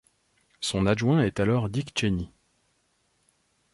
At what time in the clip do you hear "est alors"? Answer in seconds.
1.21-1.69